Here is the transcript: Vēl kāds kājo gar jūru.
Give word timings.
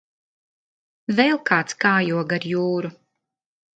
Vēl 1.19 1.37
kāds 1.49 1.77
kājo 1.85 2.25
gar 2.33 2.49
jūru. 2.55 2.93